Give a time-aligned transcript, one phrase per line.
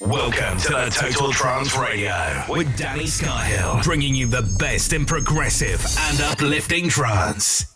[0.00, 5.84] Welcome to the Total Trance Radio with Danny Skyhill, bringing you the best in progressive
[5.98, 7.75] and uplifting trance.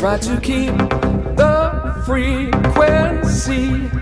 [0.00, 0.74] Try to keep
[1.36, 3.99] the frequency.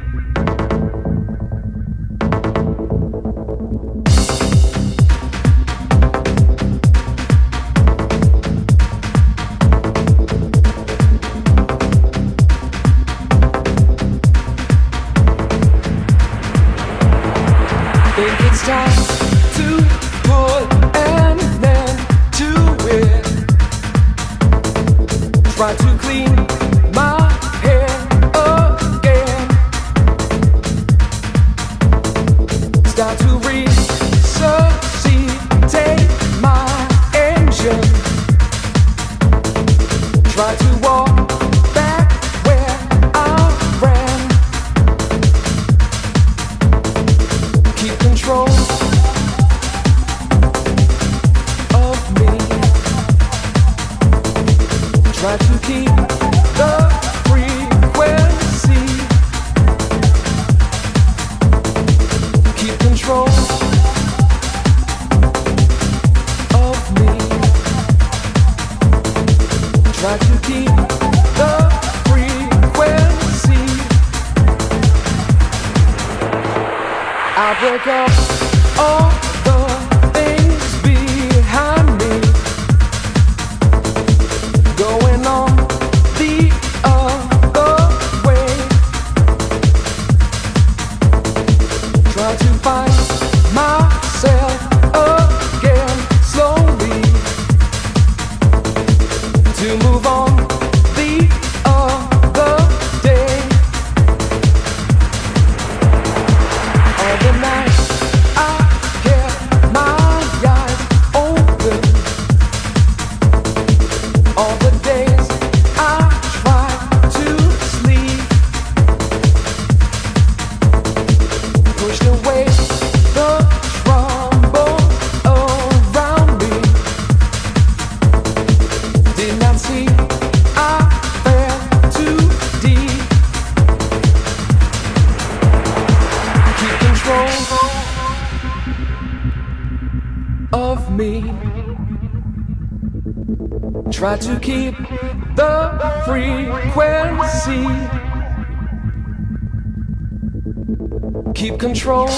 [151.69, 152.09] Control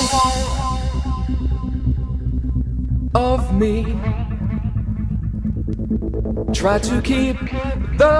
[3.16, 3.83] of me.
[6.52, 7.37] Try to keep
[7.99, 8.16] the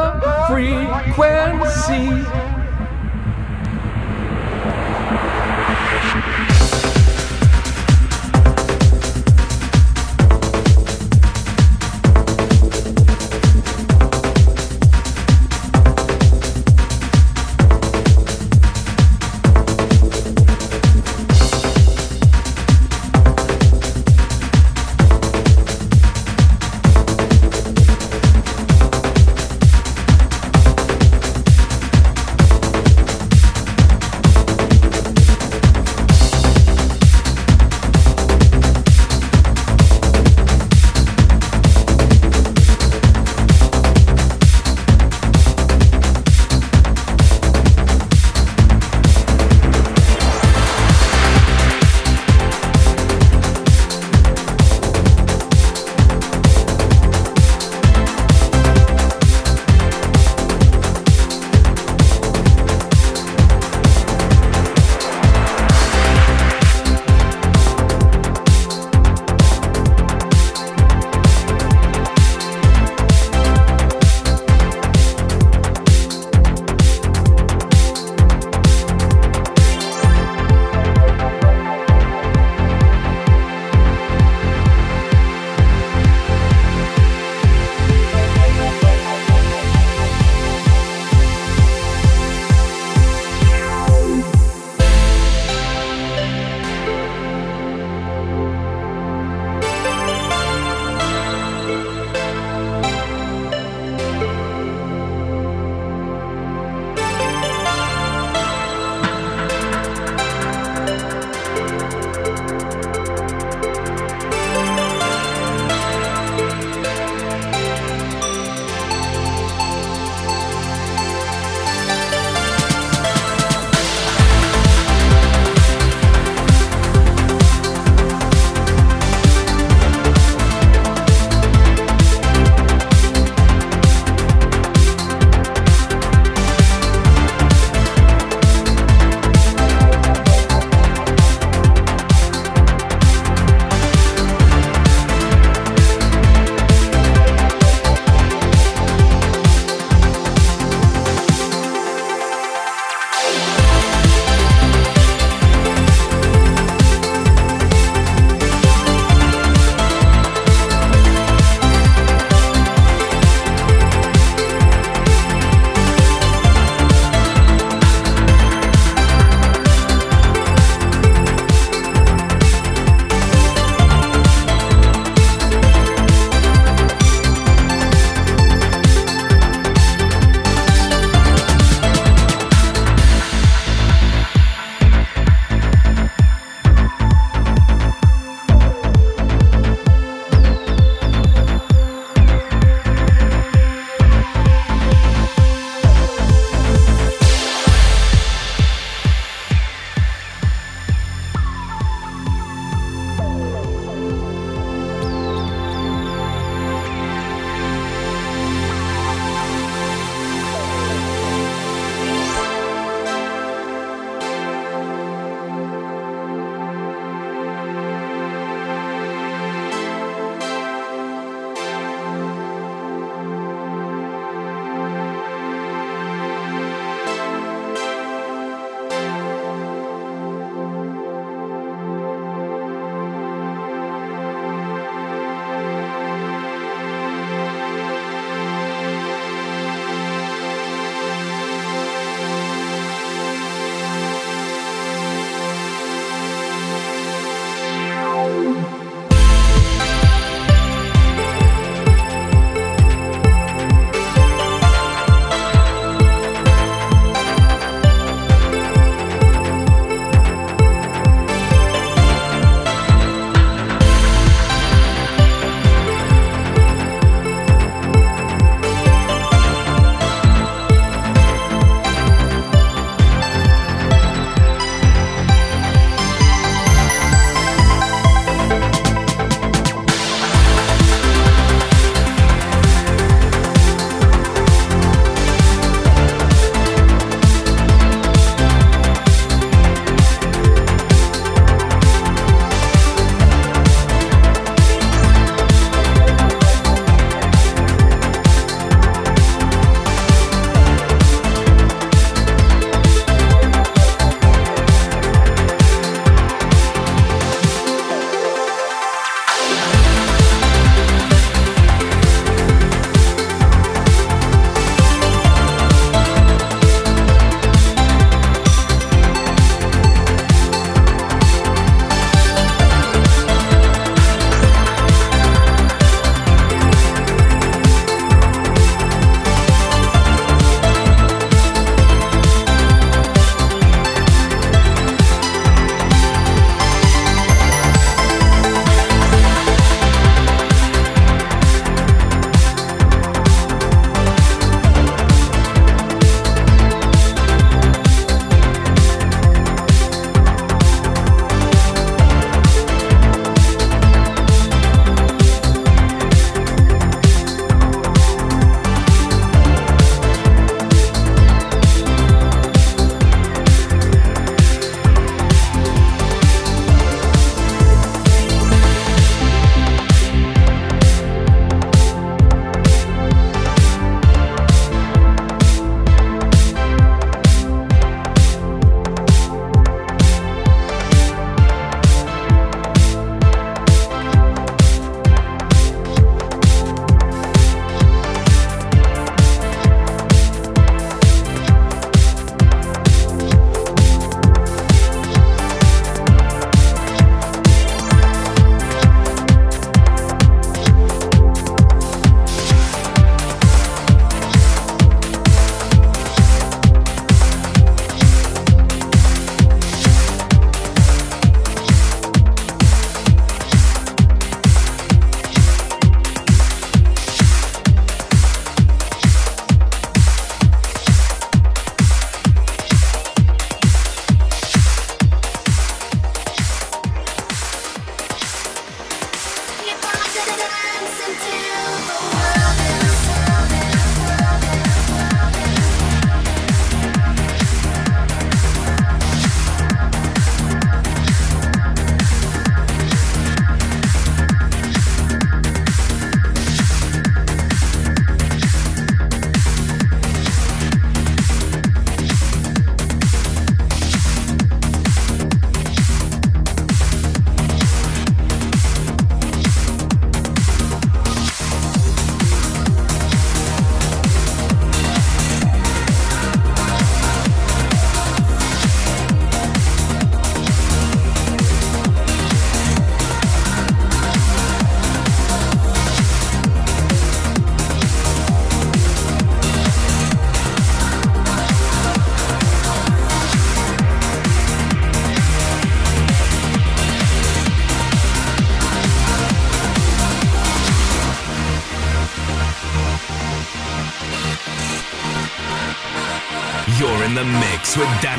[0.49, 2.50] frequency.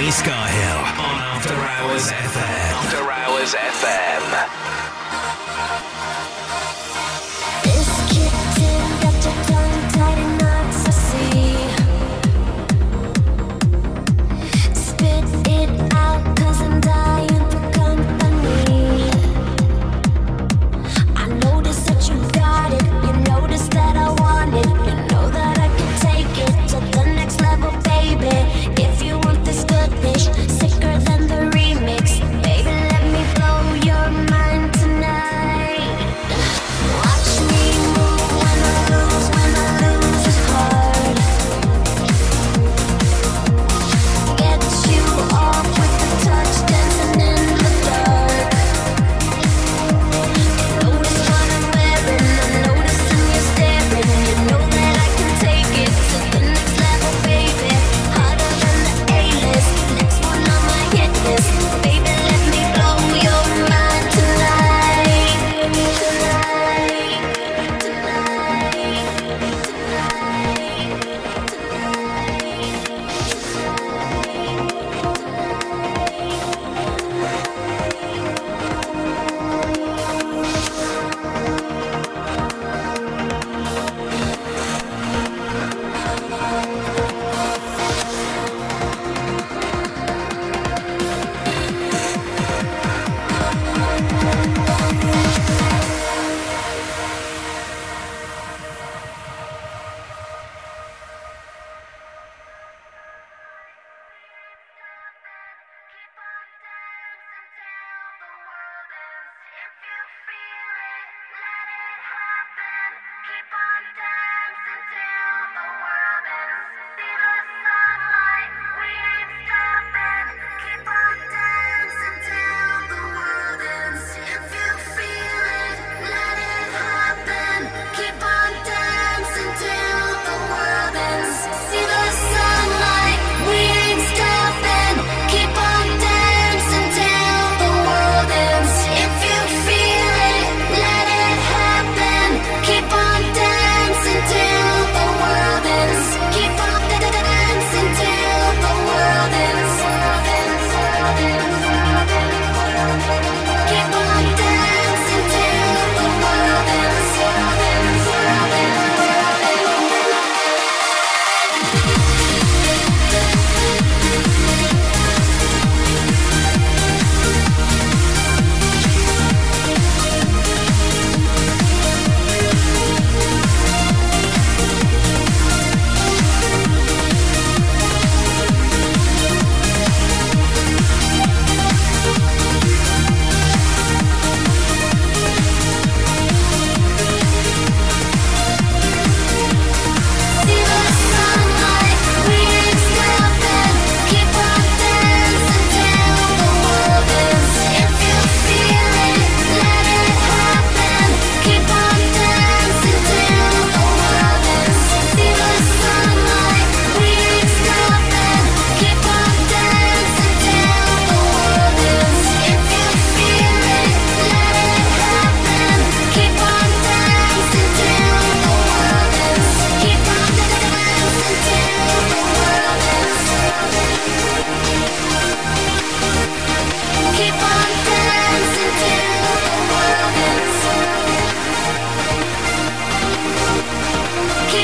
[0.01, 0.19] Mix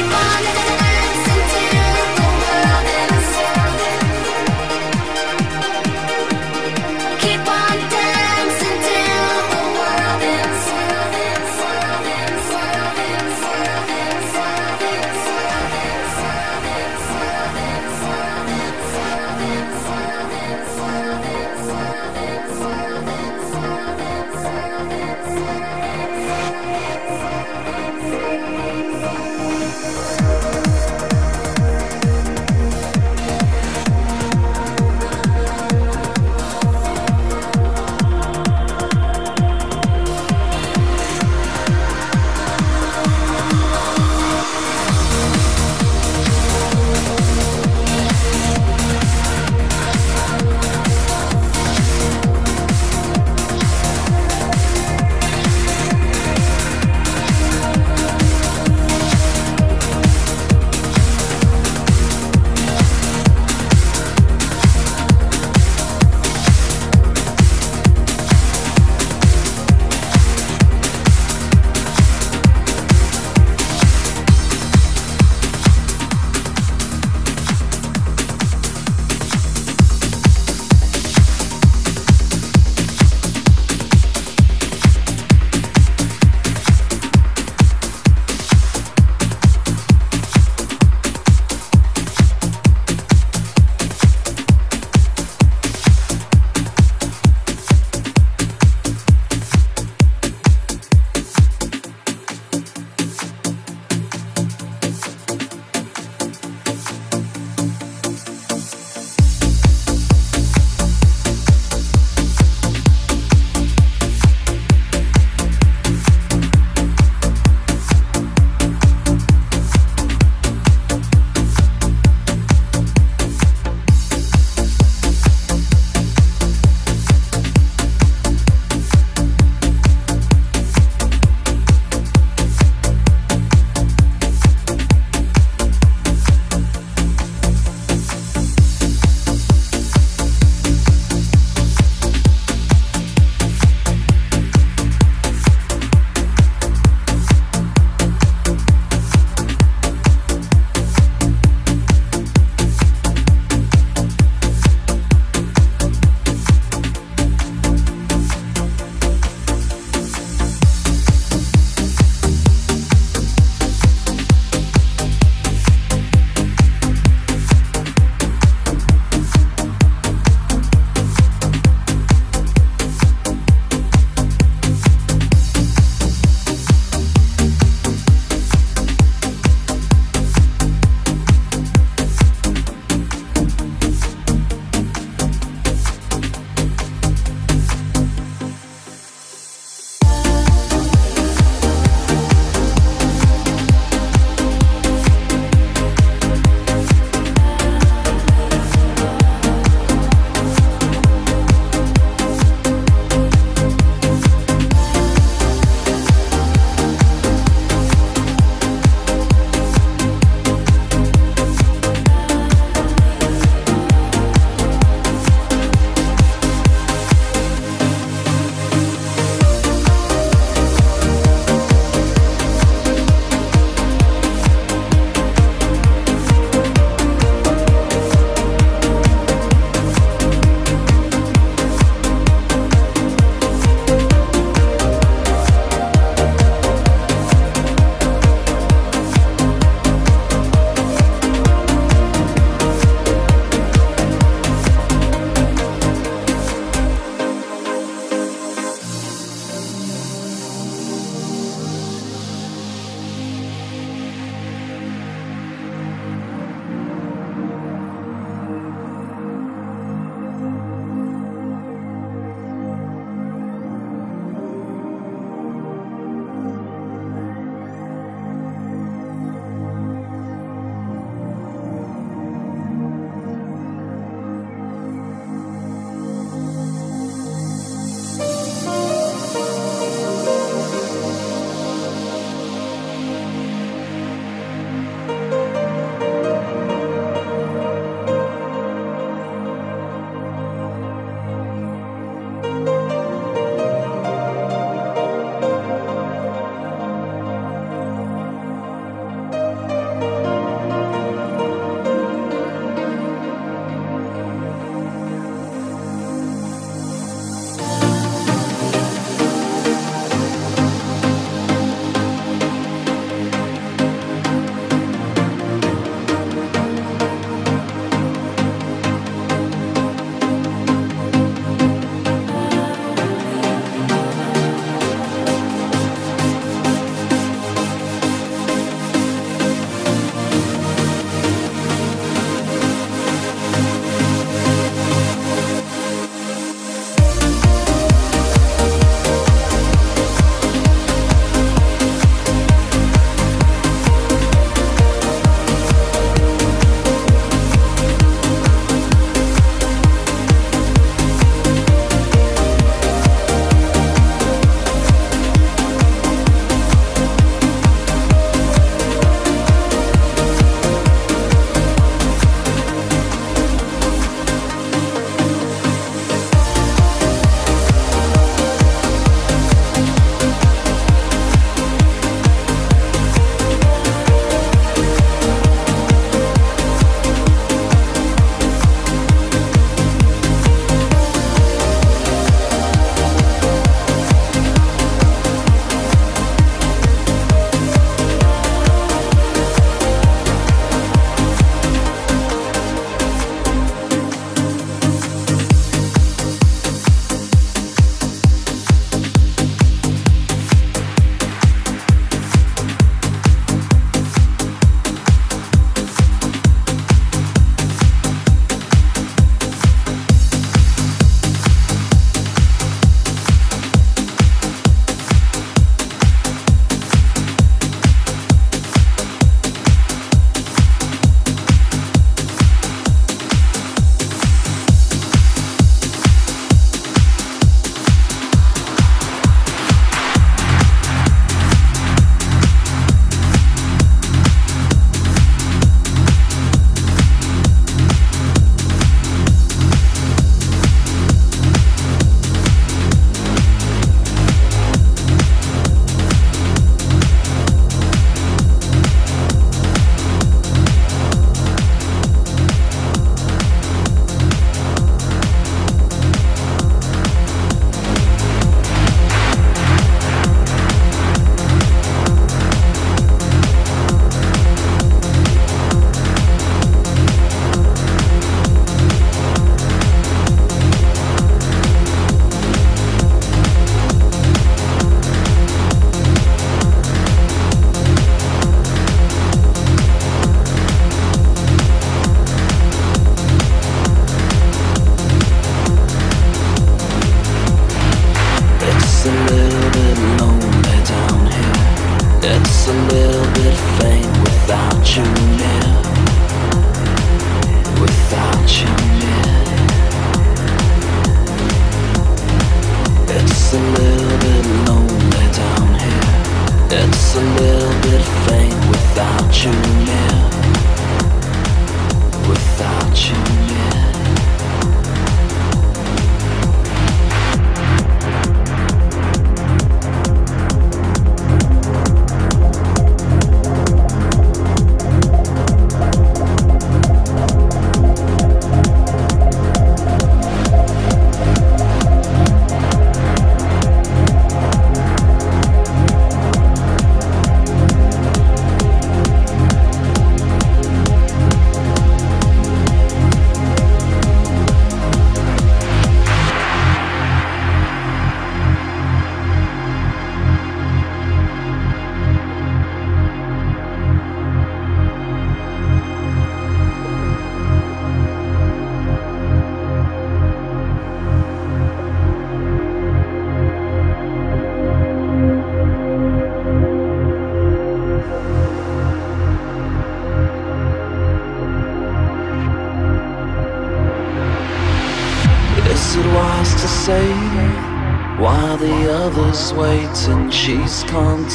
[0.01, 0.47] money.
[0.47, 0.56] on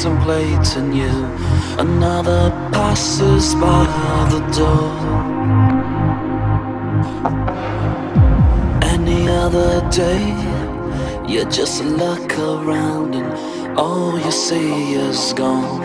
[0.03, 1.25] contemplating you.
[1.79, 3.85] Another passes by
[4.31, 4.91] the door.
[8.83, 10.25] Any other day,
[11.25, 15.82] you just look around and all you see is gone.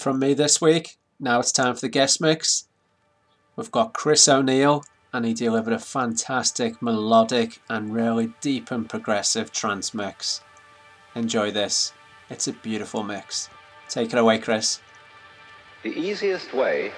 [0.00, 0.96] From me this week.
[1.18, 2.66] Now it's time for the guest mix.
[3.56, 9.52] We've got Chris O'Neill, and he delivered a fantastic, melodic, and really deep and progressive
[9.52, 10.40] trance mix.
[11.14, 11.92] Enjoy this.
[12.30, 13.50] It's a beautiful mix.
[13.88, 14.80] Take it away, Chris.
[15.82, 16.92] The easiest way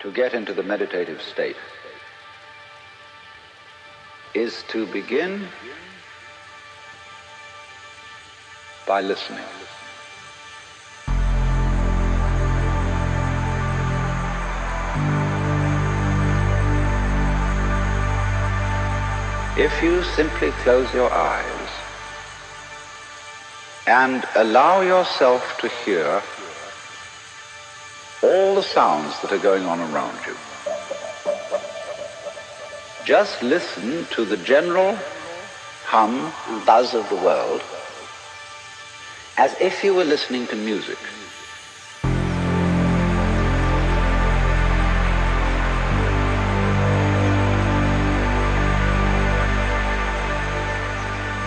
[0.00, 1.56] to get into the meditative state
[4.34, 5.46] is to begin
[8.86, 9.44] by listening.
[19.60, 21.68] If you simply close your eyes
[23.86, 26.22] and allow yourself to hear
[28.22, 30.34] all the sounds that are going on around you.
[33.04, 34.96] Just listen to the general
[35.84, 37.62] hum and buzz of the world
[39.36, 40.98] as if you were listening to music.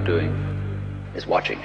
[0.00, 0.30] Doing
[1.14, 1.57] is watching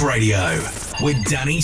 [0.00, 0.58] Radio
[1.00, 1.60] with Danny.